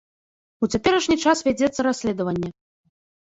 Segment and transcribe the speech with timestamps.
[0.63, 2.49] У цяперашні час вядзецца расследаванне.